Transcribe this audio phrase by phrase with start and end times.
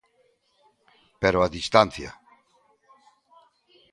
[1.21, 2.11] Pero a distancia.